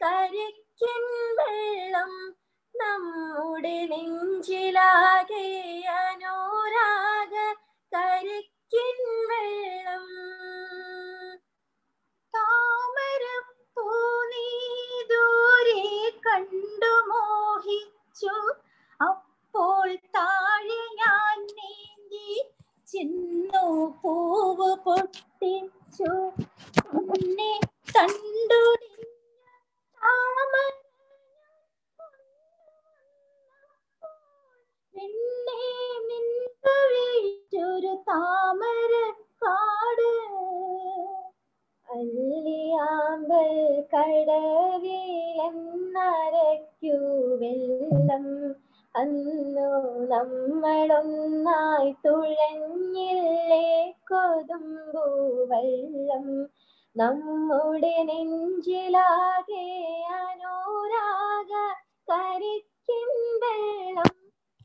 കരിക്കിൻ 0.00 1.04
വെള്ളം. 1.38 2.34
നമ്മുടെ 2.74 3.86
നെഞ്ചിലാകെ 3.86 5.46
അനുരാഗ 5.88 7.34
കരിക്കിൻ 7.92 8.55
വെള്ളം 9.30 10.06
താമരം 12.34 13.46
നീ 14.32 14.48
ദൂരെ 15.10 15.82
കണ്ടു 16.26 16.92
മോഹിച്ചു. 17.10 18.34
അപ്പോൾ 19.00 19.86
താഴെ 20.16 20.82
ഞാൻ 21.00 21.38
നീന്തി 21.58 22.28
ചിന്നു 22.88 23.66
പൂവ് 24.02 24.70
പൊട്ടിച്ചു. 24.84 26.12
നമ്മളൊന്നായി 50.16 51.96
തുഴഞ്ഞില്ലേ? 52.06 53.94
കൊതുമ്പൂവല്ലം 54.08 56.26
നമ്മുടെ 56.96 58.02
നെഞ്ചിലാകെ 58.02 59.66
അനുരാഗ 60.10 61.52
കരിക്കും 62.08 63.10
വെള്ളം 63.42 64.14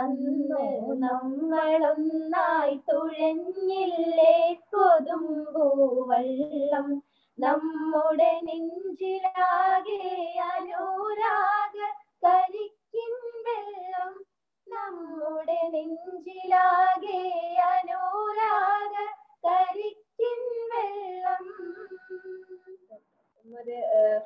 അന്ന് 0.00 0.62
നമ്മളൊന്നായി 1.04 2.74
തുഴഞ്ഞില്ലേ? 2.88 4.34
കൊതുമ്പോ 4.72 5.66
വെള്ളം 6.10 6.88
നമ്മുടെ 7.38 8.30
നെഞ്ചിലാകെ 8.46 10.00
അനുരാഗ 10.50 11.76
കരിക്കിൻ 12.24 13.14
വെള്ളം 13.46 14.12
നമ്മുടെ 14.66 15.60
നെഞ്ചിലാകെ 15.74 17.20
അനുരാഗ 17.70 18.94
കരിക്കിൻ 19.46 20.40
വെള്ളം. 20.72 21.44
ഒരു 23.60 23.78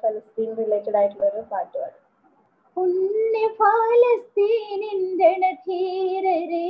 ഫലസ്തീൻ 0.03 0.50
റിലേറ്റഡ് 0.61 0.99
ആയിട്ടുള്ള 1.00 1.27
ഒരു 1.32 1.43
പാട്ട് 1.53 1.77
പാടും. 1.78 1.99
പുണ്യ 2.77 3.44
ഫലസ്തീനിന്റെ 3.59 5.31
ധീരരേ 5.66 6.66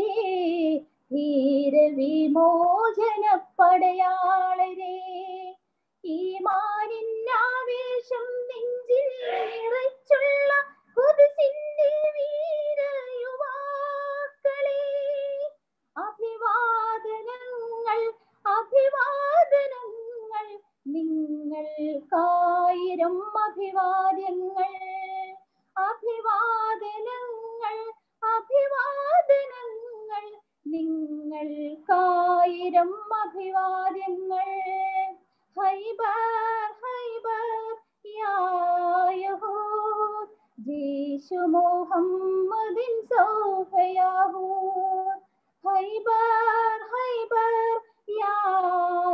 ധീര 1.11 1.75
വിമോചന 1.97 3.25
പടയാളരേ 3.59 4.97
ഈ 6.05 6.19
മാനിന്നാവേശം 6.39 8.27
നെഞ്ചിൽ 8.49 9.09
നിറച്ചുള്ള 9.23 10.51
പുതുസിന്റെ 10.97 11.91
വീര 12.17 12.42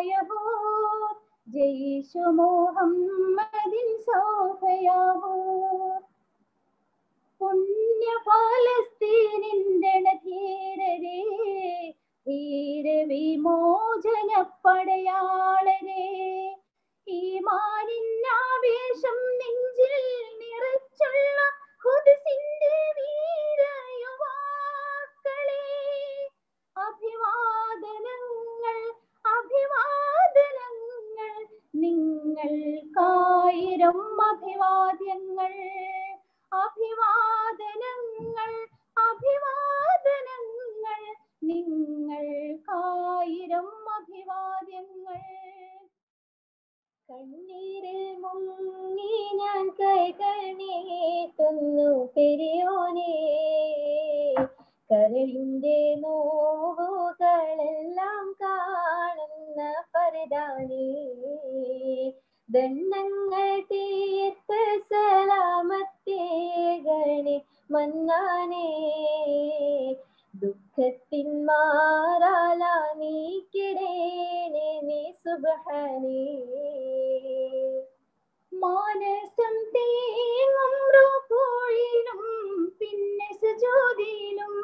യഹൂദ് 0.09 1.17
ജയ്ഷു 1.47 2.25
മുഹമ്മദിൻ 2.37 3.89
സൗഫ 4.07 4.63
യഹൂദ് 4.85 6.01
പുണ്യ 7.41 8.13
ഫലസ്തീനിന്റെ 8.27 9.95
ധീരരേ 10.25 11.19
ധീര 12.27 12.87
വിമോചന 13.11 14.31
പടയാളരെ 14.65 16.09
ഈ 17.07 17.21
മാനിന്നാവേശം 17.41 19.19
നെഞ്ചിൽ 19.41 19.95
നിറച്ചുള്ള 20.41 21.39
അഭിവാദനങ്ങൾ 26.77 28.78
അഭിവാദനങ്ങൾ 29.25 31.47
നിങ്ങൾക്കായിരം 31.75 34.21
അഭിവാദ്യങ്ങൾ. 34.21 35.54
അഭിവാദനങ്ങൾ 36.53 38.66
അഭിവാദനങ്ങൾ 38.97 41.16
നിങ്ങൾക്കായിരം 41.42 43.89
അഭിവാദ്യങ്ങൾ. 43.89 45.47
കണ്ണീരിൽ 47.09 48.16
മുങ്ങി 48.16 49.34
ഞാൻ 49.34 49.69
കൈകൾ 49.69 50.57
നീട്ടുന്നു 50.57 52.10
പെരിയോനെ 52.16 53.15
കരളിന്റെ 54.91 55.95
നോവുകളെല്ലാം 55.95 58.37
കാണുന്ന 58.43 59.84
പരദാനേ. 59.95 61.09
ദണ്ണങ്ങൾ 62.51 63.61
തീർത്ത് 63.61 64.81
സലാമത്തേകണേ 64.81 67.41
മന്നാനേ. 67.71 68.69
ശക്തിന്മാരാല 70.78 72.63
നീ 72.97 73.15
കിടേനെ 73.54 74.71
നീ 74.83 75.13
സുബഹനേ. 75.22 76.21
മാനസം 78.53 79.54
തേങ്ങും 79.75 80.75
റോപ്പോഴിലും 80.97 82.22
പിന്നെ 82.80 83.30
സജോതിയിലും 83.42 84.54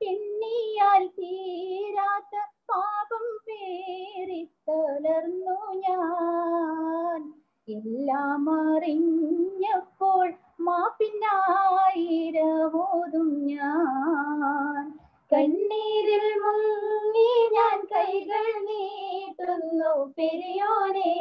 എണ്ണിയാൽ 0.00 1.06
തീരാത്ത 1.18 2.34
പാപം 2.68 3.40
പേറിത്തളർന്നു 3.46 5.74
ഞാൻ. 5.74 7.32
എല്ലാം 7.68 8.76
അറിഞ്ഞപ്പോൾ 8.76 10.34
മാപ്പിന്നായിരമോതും 10.60 13.46
ഞാൻ. 13.46 14.98
കണ്ണീരിൽ 15.32 16.40
മുങ്ങി 16.40 17.48
ഞാൻ 17.52 17.84
കൈകൾ 17.84 18.62
നീട്ടുന്നു 18.62 20.14
പെരിയോനെ. 20.18 21.14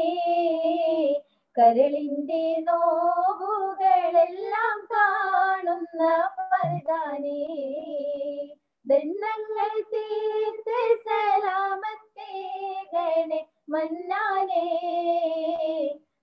കരളിന്റെ 1.57 2.63
നോവുകളെല്ലാം 2.67 4.87
കാണുന്ന 4.91 6.29
പരുതാനേ 6.51 7.41
ദണ്ണങ്ങൾ 8.85 9.81
തീർത്ത് 9.93 10.77
സലാമത്തേകണെ 11.05 13.45
മന്നാനേ. 13.69 14.65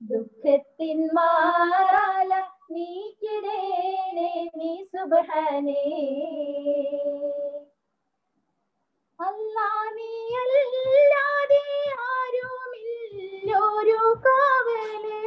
ദുഃഖത്തിൻ 0.02 1.14
മാറാല 1.14 2.42
നീക്കിടേണേ 2.70 4.50
നീ 4.56 4.84
സുബഹാനേ. 4.84 5.82
അല്ലാ 9.20 9.70
നീയല്ലാതെ 9.96 11.62
ആരുമില്ലോരു 12.10 14.00
കാവലേ. 14.26 15.20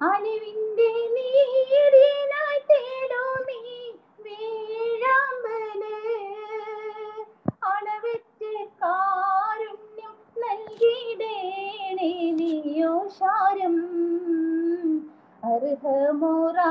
അലിവിന്റെ 0.00 0.90
നീരിനായി 1.14 2.60
നീ 3.48 3.60
വീഴാമ്പൽ 4.24 5.41
അളവറ്റ് 7.62 8.50
കാരുണ്യം 8.80 10.14
നൽകിയിടേണേ 10.42 12.10
നീയോഷാരം 12.38 13.76
അർഹമോറാ 15.42 16.70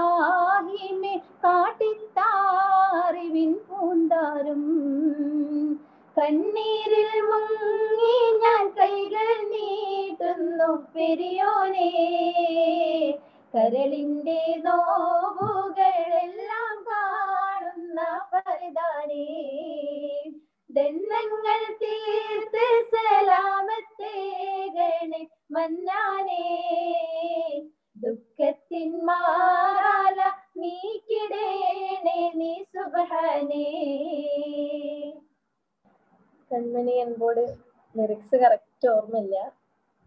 ലിറിക്സ് 38.01 38.35
കറക്റ്റ് 38.35 38.89
ഓർമ്മയില്ല. 38.89 39.37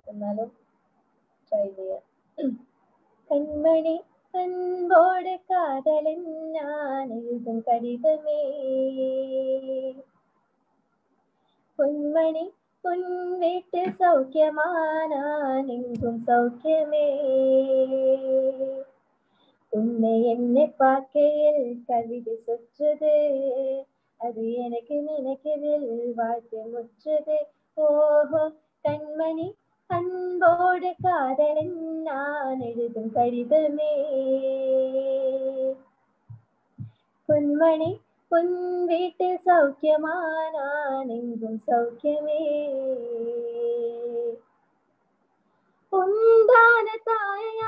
എന്നാലും 0.06 0.50
ട്രൈ 1.52 1.66
ചെയ്യാം. 1.76 2.02
കൺമണി 3.30 3.96
അൻപോടെ 4.34 5.36
കാതലൻ 5.50 6.22
ഞാൻ 6.56 7.06
എഴുതും 7.18 7.58
കവിതമേ. 7.68 8.40
പൊന്മണി 11.78 12.44
പൊൻവീട്ട് 12.84 13.82
സൗഖ്യമാനാനെങ്കും 14.00 15.06
സൗഖ്യമേ. 16.28 17.06
ഉന്നെ 19.72 20.14
എന്നെ 20.32 20.66
പാക്കയിൽ 20.80 21.56
കവിത 21.90 22.28
സുറ്റത്. 22.46 23.14
അത് 24.20 24.42
എനിക്ക് 24.66 24.96
നിനക്കിതിൽ 25.08 25.82
வாழ்க்கை 26.20 26.62
முற்றது 26.74 27.38
ഓഹോ 27.76 28.48
കൺമണി 28.84 29.54
അൻപോടെ 29.90 30.92
കാരണൻ 30.92 31.70
ഞാൻ 32.02 32.64
എഴുതും 32.64 33.08
കരുതമേ. 33.16 33.92
പൊന്മണി 37.28 38.00
പൊൻ 38.32 38.46
വീട്ടിൽ 38.86 39.36
സൗഖ്യമാനാണെങ്കും 39.36 39.96
സൗഖ്യമേ. 41.58 42.40
പൊന്താനത്തായ 45.92 47.63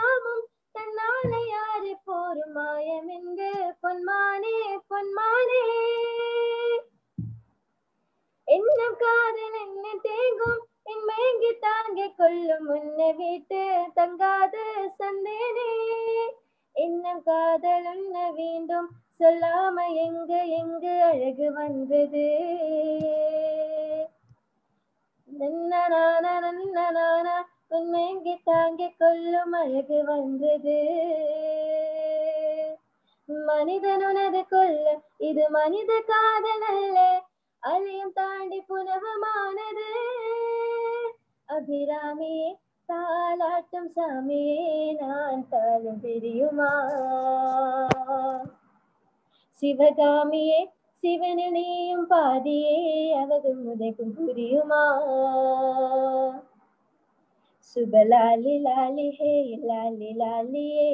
அழகு 21.26 21.52
வந்தது. 21.52 22.26
நன்னனானா 25.38 27.44
தாங்கிக் 28.44 28.94
கொள்ளும் 28.98 29.52
அழகு 29.52 30.04
வந்தது. 30.04 30.78
மனிதன் 33.26 34.06
உனது 34.06 34.46
கொள்ள 34.46 35.00
இது 35.18 35.50
மனித 35.50 36.02
காதல் 36.06 36.64
அல்ல. 36.68 37.22
அலையும் 37.58 38.12
தாண்டி 38.12 38.64
புனகமானது. 38.68 39.88
அபிராமியே 41.48 42.54
தாளாட்டும் 42.88 43.90
சாமியே 43.96 44.96
நான் 45.00 45.48
தாழும் 45.48 46.00
தெரியுமா 46.00 46.88
சிவகாமியே 49.62 50.74
ശിവന് 51.02 51.56
നീയും 51.56 52.04
പാതിയേ 52.04 52.76
അവതുമുതകും 53.14 54.10
പുരിയുമാ 54.16 54.84
ശുഭലാലി 57.76 58.58
ലാലി 58.58 59.16
ഹേ 59.20 59.56
ലാലി 59.64 60.12
ലാലിയേ. 60.16 60.88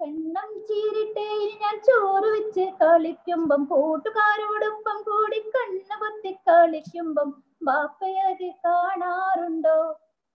പെണ്ണം 0.00 0.50
ചീരിട്ടേ 0.68 1.28
ഞാൻ 1.62 1.76
ചോറ് 1.88 2.28
വെച്ച് 2.34 2.66
കളിക്കുമ്പം 2.82 3.62
കൂട്ടുകാരോടൊപ്പം 3.64 4.98
കൂടി 5.02 5.40
കണ്ണ് 5.56 5.96
പൊത്തി 6.02 6.32
കളിക്കുമ്പം 6.48 7.30
ബാപ്പയത് 7.62 8.48
കാണാറുണ്ടോ? 8.66 9.78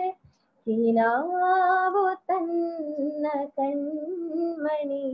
കിനാവു 0.67 2.03
തന്ന 2.29 3.27
കൺമണി 3.57 5.05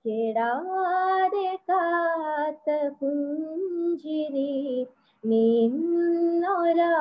കെടാതെ 0.05 1.51
കാത്ത 1.69 2.69
പുഞ്ചിരി 3.01 4.55
നിന്നൊരാ 5.25 6.95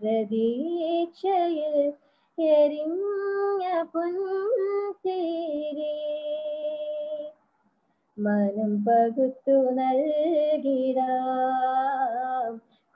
പ്രതീക്ഷയിൽ 0.00 1.76
എരിഞ്ഞ 2.38 3.64
പുഞ്ചിരി 3.92 5.92
മനം 8.18 8.72
പകുത്തു 8.84 9.56
നൽകിടാം. 9.78 11.14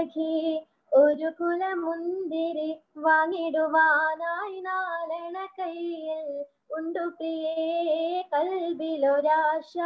സഖി 0.05 0.65
ഒരു 0.93 1.29
കുലമുന്തിരി 1.39 2.83
വാങ്ങിടുവാനായി 2.97 4.61
നാലണ 4.61 5.47
കയ്യിൽ 5.61 6.27
ഉണ്ടു 6.75 6.99
പ്രിയേ 6.99 8.25
കൽബിലൊരാശ 8.35 9.77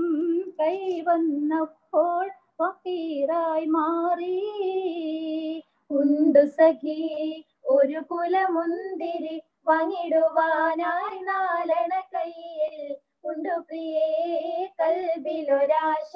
കൈവന്നപ്പോൾ 0.60 2.32
ഫക്കീറായി 2.59 3.65
മാറി. 3.65 4.38
ഉണ്ടു 5.91 6.47
സഖി 6.47 7.01
ഒരു 7.65 8.01
കുലമുന്തിരി 8.12 9.41
വാങ്ങിടുവാനായി 9.67 11.19
നാലണ 11.19 12.01
കയ്യിൽ. 12.13 12.95
ഉണ്ടു 13.25 13.55
പ്രിയേ 13.67 14.09
കൽബിലൊരാശ 14.81 16.15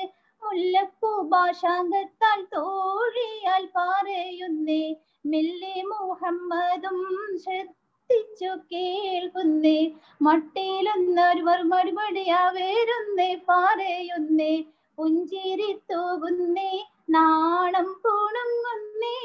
മുല്ലപ്പൂ 0.43 1.09
ഭാഷാന്തത്താൽ 1.31 2.39
തോഴിയാൽ 2.53 3.63
പറയുന്നേ 3.75 4.83
മില്ലി 5.25 5.75
മുഹമ്മദും 5.91 6.99
ശ്രദ്ധിച്ചു 7.43 8.51
കേൾക്കുന്നേ. 8.71 9.79
മട്ടിയിലൊന്നൊരുവർ 10.21 11.61
മറുപടിയാ 11.63 12.41
വരുന്നേ 12.57 13.31
പറയുന്നേ 13.49 14.53
പുഞ്ചിരി 14.97 15.71
തൂകുന്നേ 15.91 16.71
നാണം 17.09 17.87
പൂണുങ്ങുന്നേ. 18.03 19.17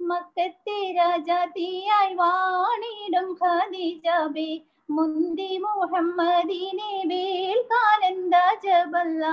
മക്കത്തെ 0.00 0.92
രാജാതിയായി 0.96 2.14
വാണിടും 2.14 3.28
ഖദീജബി 3.40 4.50
മുന്തി 4.90 5.58
മുഹമ്മദിനെ 5.58 6.92
വേൽക്കാനന്ദ 7.06 8.34
ജബല്ല. 8.64 9.24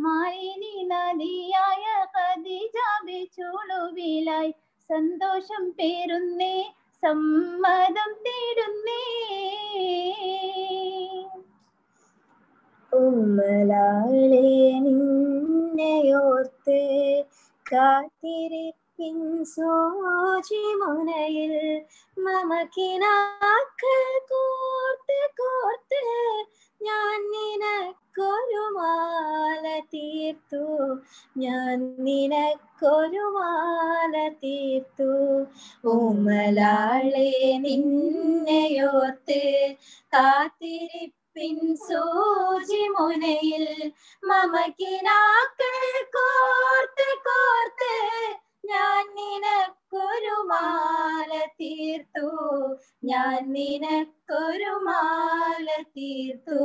മാലിനി 0.00 0.74
നദിയായ 0.90 1.84
ഖദീജബി 2.16 3.20
ചൂളുവിലായി. 3.36 4.52
സന്തോഷം 4.90 5.64
പേരുന്നേ 5.70 6.56
സമ്മതം 7.02 8.12
തേടുന്നേ 8.26 9.02
ഉമ്മലാളെ 12.92 14.42
നിന്നെയോർത്ത് 14.84 16.78
കാത്തിരിപ്പിൻ 17.66 18.75
മുനയിൽ 20.78 21.84
മമക്കിനാക്കൾ 22.18 24.28
കോർത്ത് 24.28 25.30
കോർത്ത് 25.38 26.00
ഞാൻ 26.82 27.30
നിനക്കൊരു 27.30 28.78
മാല 28.78 29.80
തീർത്തു. 29.80 31.00
ഞാൻ 31.38 31.96
നിനക്കൊരു 31.98 33.18
മാല 33.18 34.28
തീർത്തു. 34.28 35.46
ഉമ്മലാളെ 35.84 37.58
നിന്നെയോർത്ത് 37.58 39.74
കാത്തിരിപ്പിൻ 40.12 41.10
പിൻ 41.36 41.76
സൂചി 41.76 42.88
മുനയിൽ 42.88 43.92
മമക്കിനാക്കൾ 44.24 46.04
കോർത്ത് 46.14 46.45
ഞാൻ 53.06 53.40
നിനക്കൊരു 53.54 54.72
മാല 54.86 55.66
തീർത്തു. 55.96 56.60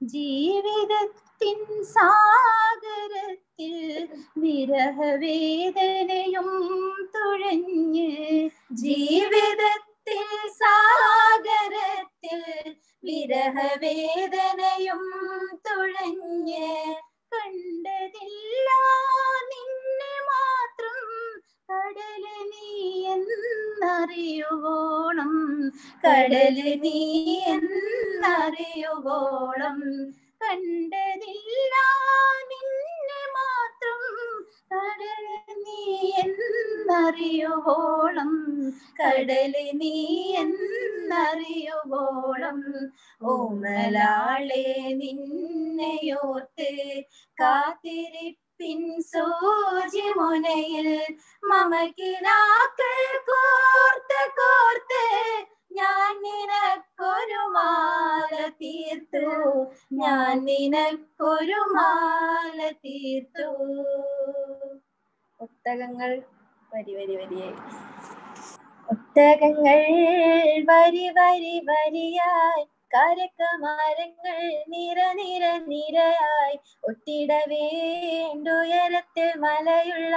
ജീവിതത്തിൻ 0.00 1.58
സാഗരത്തിൽ 1.94 3.74
വിരഹവേദനയും 4.42 6.48
തുഴഞ്ഞ് 7.14 8.08
ജീവിതത്തിൽ 8.82 10.22
സാഗരത്തിൽ 10.60 12.42
വിരഹവേദനയും 13.02 15.02
തുഴഞ്ഞ് 15.66 16.68
കണ്ടതില്ല 17.32 18.68
നിന്നെ 19.50 19.81
കടൽ 21.68 22.24
നീ 22.50 22.66
എന്നറിയുവോണം 23.12 25.32
കടൽ 26.04 26.58
നീ 26.82 26.98
എന്നറിയുവോളം 27.52 29.78
കണ്ടതില്ല 30.42 31.74
നിന്നെ 32.50 33.22
മാത്രം 33.36 34.02
കടൽ 34.72 35.24
നീ 35.62 35.78
എന്നറിയുവോളം 36.22 38.32
കടൽ 39.00 39.54
നീ 39.80 39.94
എന്നറിയുവോളം 40.42 42.60
ഓമലാളെ 43.28 44.66
നിന്നെയോർത്ത് 45.00 46.70
കാത്തിരിപ്പിൻ 47.38 48.38
സൂചി 49.02 50.12
മുനയിൽ 50.18 50.88
മമകിനാക്കൾ 51.44 53.18
കോർത്ത് 53.28 54.20
കോർത്ത് 54.40 55.04
ഞാൻ 55.72 56.22
നിനക്കൊരു 56.22 57.42
മാല 57.48 58.48
തീർത്തു. 58.48 59.26
ഞാൻ 59.92 60.44
നിനക്കൊരു 60.44 61.60
മാല 61.72 62.70
തീർത്തു. 62.70 63.48
ഒട്ടകങ്ങൾ 65.40 66.22
വരി 66.72 66.94
വരി 66.94 67.16
വരിയായി. 67.16 67.56
ഒട്ടകങ്ങൾ 68.88 69.80
വരി 70.70 71.08
വരി 71.08 71.60
വരിയായി. 71.68 72.71
കരക്കമരങ്ങൾ 72.92 74.40
നിര 74.68 74.98
നിര 75.12 75.44
നിരയായി 75.66 76.56
ഒട്ടിട 76.84 77.30
മലയുള്ള 79.42 80.14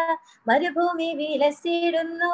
മരുഭൂമി 0.47 1.09
വിലസിടുന്നു. 1.19 2.33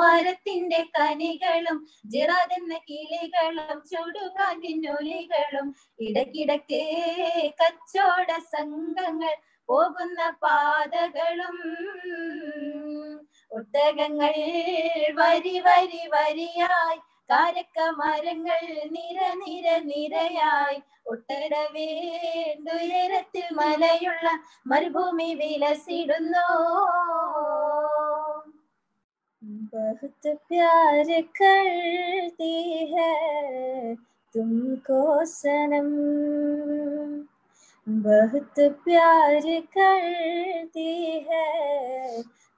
മരത്തിന്റെ 0.00 0.80
കനികളും 0.94 1.78
ജിറാതെന്ന 2.12 2.74
കിളികളും 2.88 3.78
ചുടുകാറ്റിനൊലികളും 3.90 5.66
ഇടക്കിടക്ക് 5.98 6.82
കച്ചോട 7.60 8.28
സംഘങ്ങൾ 8.54 9.34
പോകുന്ന 9.68 10.20
പാതകളും 10.42 11.56
ഒട്ടകങ്ങൾ 13.51 14.35
വരി 15.15 15.55
വരി 15.59 16.03
വരിയായി 16.13 16.99
കാരക്ക 17.29 17.77
മരങ്ങൾ 17.97 18.63
നിര 18.91 19.19
നിര 19.37 19.67
നിരയായി 19.85 20.79
ഒട്ടട 21.05 21.53
വേണ്ടുയരത്തിൽ 21.75 23.47
മലയുള്ള 23.55 24.27
മരുഭൂമി 24.67 25.29
വിലസിടുന്നു 25.35 26.47
बहुत 29.67 30.27
प्यार 30.43 31.09
करती 31.35 32.53
है 32.91 33.13
तुमको 34.35 35.01
सनम 35.31 35.89
बहुत 37.87 38.59
प्यार 38.83 39.43
करती 39.69 40.89
है 41.29 41.43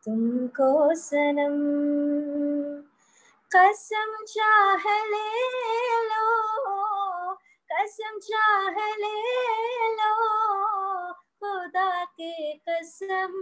तुमको 0.06 0.94
सनम 0.94 1.58
कसम 3.50 4.14
चाह 4.28 4.84
ले 5.04 5.28
लो, 6.04 6.26
कसम 7.72 8.18
चाह 8.18 8.76
ले 8.76 9.20
लो, 9.92 10.14
खुदा 11.12 12.04
के 12.04 12.52
कसम। 12.68 13.32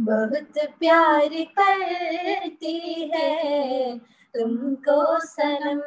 बहुत 0.00 0.58
प्यार 0.80 1.28
करती 1.58 3.10
है 3.14 3.98
तुमको 4.34 5.18
सनम 5.20 5.80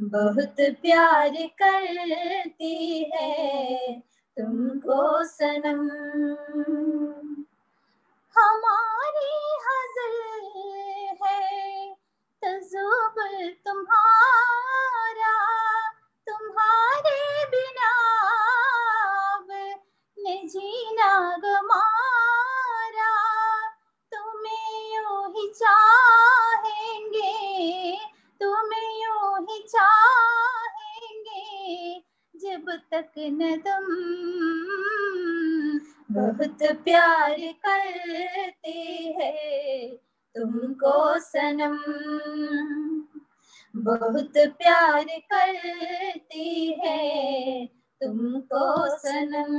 बहुत 0.00 0.56
प्यार 0.60 1.34
करती 1.62 3.10
है 3.14 4.02
तुमको 4.36 5.02
सनम 5.24 5.78
हमारी 8.36 9.30
हजल 9.66 10.16
है 11.22 11.94
तजुबुल 12.42 13.48
तुम्हारा, 13.66 15.36
तुम्हारे 16.26 17.20
बिना 17.54 17.92
ने 20.18 20.36
जीना 20.48 21.10
गमारा 21.44 23.14
तुम्हें 24.12 24.94
यूँ 24.94 25.28
ही 25.36 25.48
चाहेंगे, 25.56 27.32
तुम्हें 28.40 28.90
यूँ 29.02 29.40
ही 29.40 29.58
चाहेंगे, 29.68 31.44
जब 32.34 32.70
तक 32.92 33.12
न 33.18 33.56
तुम 33.66 33.95
बहुत 36.25 36.63
प्यार 36.83 37.35
करती 37.65 39.13
है 39.13 39.87
तुमको 40.35 40.93
सनम 41.21 41.77
बहुत 43.73 44.37
प्यार 44.57 45.05
करती 45.33 46.49
है 46.79 47.65
तुमको 48.01 48.63
सनम 48.97 49.53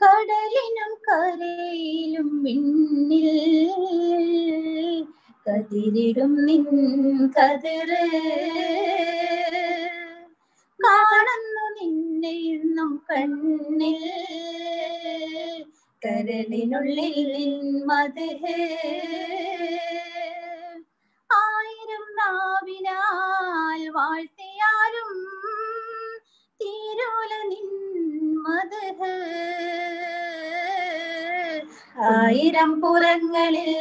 കടലിനും 0.00 0.92
കരയിലും 1.06 2.30
മിന്നിൽ 2.42 3.28
കതിരിടും 5.46 6.32
നിൻ 6.46 6.64
കതിര് 7.36 8.02
കാണുന്നു 10.84 11.66
നിന്നെ 11.76 12.34
എന്നും 12.54 12.92
കണ്ണിൽ. 13.08 14.02
കരളിനുള്ളിൽ 16.02 17.16
നിൻ 17.32 17.52
മധുഹ് 17.86 18.54
ആയിരം 21.30 22.04
നാവിനാൽ 22.18 23.82
വാഴ്ത്തിയാലും 23.96 25.10
തീരോല 26.60 27.32
നിൻ 27.50 27.68
മധുഹ് 28.44 29.12
ആയിരം 32.12 32.72
പുറങ്ങളിൽ 32.82 33.72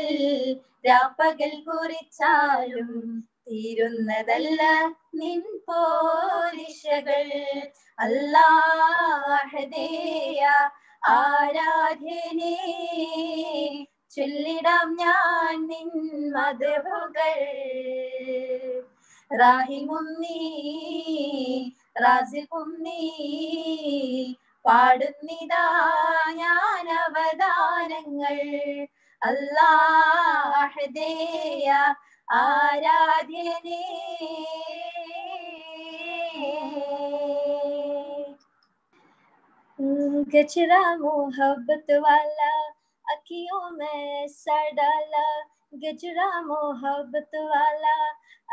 രാപ്പകൽ 0.83 1.53
കുറിച്ചാലും 1.67 2.89
തീരുന്നതല്ല 3.45 4.61
നിൻ 5.15 5.41
പോരിശകൾ. 5.67 7.29
അല്ലാഹദേയ 7.99 9.11
ആരാധനെ 11.13 12.57
ചൊല്ലിടാം 14.11 14.89
ഞാൻ 14.95 15.55
നിൻ 15.67 15.89
മധുകൾ 16.31 17.37
റാഹിമും 19.31 20.09
പാടുന്നിതാ 24.65 25.63
ഞാൻ 26.35 26.85
അവദാനങ്ങൾ 26.97 28.37
അല്ലാഹദേയ 29.22 30.88
ആരാധ്യനേ 32.28 33.82
गजरा 40.32 40.80
मोहब्बत 40.96 41.90
वाला 42.02 42.52
अखियों 43.06 43.70
में 43.70 44.26
सर 44.28 44.70
डाला 44.74 45.26
गजरा 45.84 46.30
मोहब्बत 46.42 47.36
वाला 47.44 47.94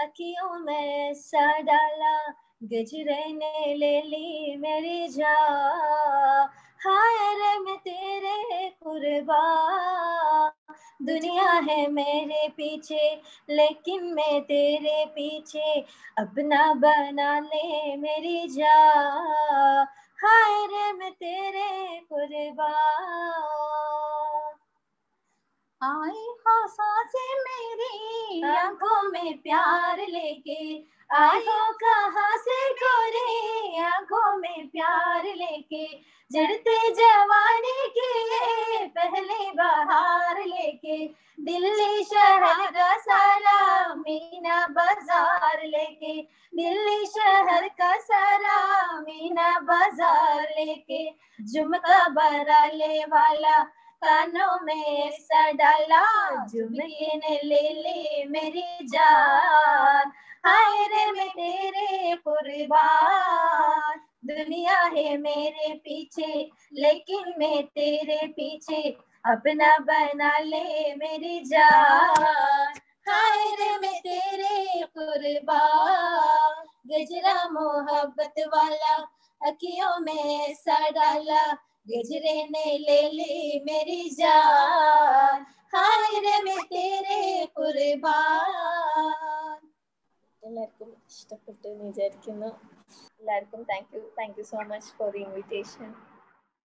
अखियों 0.03 0.59
में 0.59 1.13
सर 1.15 1.61
डाला 1.63 2.15
गजरे 2.73 3.23
ने 3.33 3.73
ले 3.75 3.99
ली 4.01 4.55
मेरी 4.57 5.07
जा 5.09 5.33
हाय 6.81 7.33
रे 7.35 7.57
मैं 7.59 7.77
तेरे 7.79 8.69
कुर्बा 8.83 9.43
दुनिया 11.02 11.50
है 11.50 11.90
मेरे 11.90 12.48
पीछे, 12.48 13.22
लेकिन 13.50 14.04
मैं 14.04 14.42
तेरे 14.42 15.04
पीछे। 15.06 15.80
अपना 16.18 16.74
बना 16.74 17.38
ले 17.38 17.96
मेरी 17.96 18.48
जा 18.48 18.76
हाय 20.18 20.66
रे 20.66 20.92
मैं 20.92 21.12
तेरे 21.12 22.00
कुर्बा 22.12 22.70
आई 25.82 26.26
हो 26.46 26.66
साँसें 26.68 27.34
मेरी 27.42 28.42
आँखों 28.46 29.02
में 29.02 29.38
प्यार 29.38 30.00
लेके। 30.00 30.74
आयो 31.10 31.72
कहाँ 31.72 32.36
से 32.38 32.58
गोरे 32.72 33.80
आँखों 33.82 34.36
में 34.36 34.68
प्यार 34.68 35.24
लेके। 35.24 35.86
जड़ते 36.30 36.76
जवानी 36.94 37.88
के 37.96 38.86
पहले 38.88 39.50
बहार 39.52 40.42
लेके। 40.44 41.06
दिल्ली 41.38 42.04
शहर 42.04 42.66
का 42.70 42.96
सारा 42.98 43.94
मीना 43.94 44.66
बाज़ार 44.70 45.66
लेके। 45.66 46.20
दिल्ली 46.56 47.06
शहर 47.06 47.68
का 47.80 47.96
सारा 47.98 49.00
मीना 49.00 49.58
बाज़ार 49.60 50.42
लेके। 50.58 51.04
झुमका 51.44 52.08
बराले 52.08 53.04
वाला 53.04 53.58
कानों 54.04 54.58
में 54.62 55.10
सा 55.10 55.50
डाला 55.50 56.04
झुमके 56.46 57.16
ले 57.16 57.68
ले 57.68 58.24
मेरी 58.24 58.86
जान। 58.86 60.12
हाय 60.46 60.86
रे 60.86 61.12
मैं 61.12 61.28
तेरे 61.28 62.16
कुर्बान। 62.16 63.98
दुनिया 64.24 64.82
है 64.82 65.16
मेरे 65.16 65.74
पीछे, 65.74 66.50
लेकिन 66.72 67.34
मैं 67.38 67.62
तेरे 67.62 68.26
पीछे। 68.26 68.96
अपना 69.26 69.78
बना 69.78 70.38
ले 70.38 70.94
मेरी 70.94 71.40
जान। 71.40 72.74
हाय 73.08 73.54
रे 73.54 73.78
मैं 73.78 74.00
तेरे 74.00 74.82
कुर्बान। 74.98 76.66
गजरा 76.86 77.48
मोहब्बत 77.48 78.34
वाला 78.40 78.94
अखियों 79.46 79.98
में 79.98 80.54
सा 80.54 80.88
डाला 80.90 81.69
गजरे 81.87 82.35
ने 82.47 82.65
ले 82.79 83.01
ली 83.09 83.33
मेरी 83.65 83.99
जान 84.11 85.45
हाय 85.75 86.19
रे 86.19 86.35
मैं 86.43 86.61
तेरे 86.67 87.19
कुर्बान 87.57 89.03
എല്ലാവർക്കും 90.43 90.89
ഇഷ്ടപ്പെട്ടു 91.11 91.65
എന്ന് 91.67 91.85
വിചാരിക്കുന്നു 91.85 92.49
എല്ലാവർക്കും 93.19 93.61
thank 93.71 93.93
you 93.95 94.01
thank 94.17 94.37
you 94.39 94.45
so 94.49 94.59
much 94.69 94.91
for 94.97 95.09
the 95.11 95.21
invitation 95.23 95.87